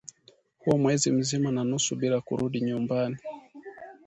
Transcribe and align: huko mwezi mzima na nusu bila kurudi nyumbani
huko 0.59 0.77
mwezi 0.77 1.11
mzima 1.11 1.51
na 1.51 1.63
nusu 1.63 1.95
bila 1.95 2.21
kurudi 2.21 2.61
nyumbani 2.61 3.17